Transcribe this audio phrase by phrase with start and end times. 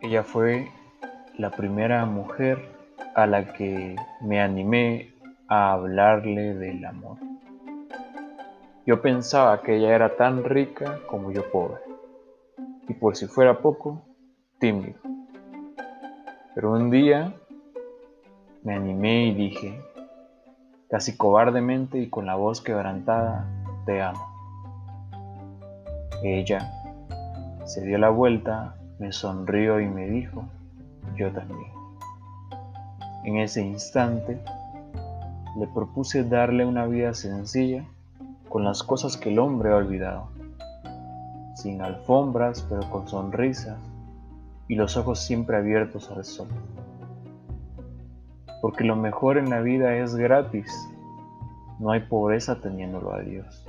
[0.00, 0.68] ella fue
[1.36, 2.58] la primera mujer
[3.14, 5.12] a la que me animé
[5.48, 7.18] a hablarle del amor.
[8.86, 11.80] Yo pensaba que ella era tan rica como yo pobre,
[12.88, 14.02] y por si fuera poco,
[14.58, 14.98] tímido.
[16.54, 17.34] Pero un día
[18.62, 19.80] me animé y dije,
[20.90, 23.46] casi cobardemente y con la voz quebrantada,
[23.84, 24.26] te amo.
[26.22, 26.77] Ella
[27.68, 30.42] se dio la vuelta, me sonrió y me dijo,
[31.16, 31.70] yo también.
[33.24, 34.40] En ese instante
[35.58, 37.84] le propuse darle una vida sencilla
[38.48, 40.28] con las cosas que el hombre ha olvidado,
[41.56, 43.76] sin alfombras pero con sonrisas
[44.66, 46.48] y los ojos siempre abiertos al sol.
[48.62, 50.72] Porque lo mejor en la vida es gratis,
[51.78, 53.66] no hay pobreza teniéndolo a Dios.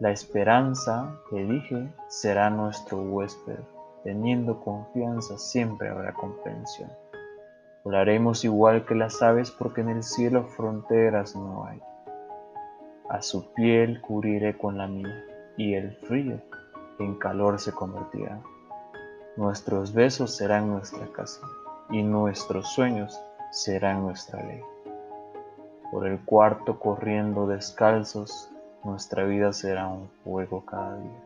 [0.00, 3.60] La esperanza, le dije, será nuestro huésped,
[4.02, 6.90] teniendo confianza siempre habrá comprensión.
[7.84, 11.80] Volaremos igual que las aves porque en el cielo fronteras no hay.
[13.08, 15.24] A su piel cubriré con la mía
[15.56, 16.40] y el frío
[16.98, 18.40] en calor se convertirá.
[19.36, 21.40] Nuestros besos serán nuestra casa
[21.90, 23.20] y nuestros sueños
[23.52, 24.62] serán nuestra ley.
[25.92, 28.50] Por el cuarto corriendo descalzos,
[28.84, 31.24] nuestra vida será un fuego cada día.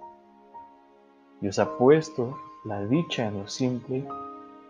[1.41, 4.07] Dios ha puesto la dicha en lo simple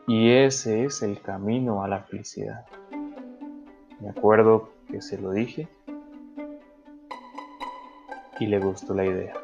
[0.07, 2.67] y ese es el camino a la felicidad.
[4.01, 5.69] Me acuerdo que se lo dije
[8.41, 9.35] y le gustó la idea.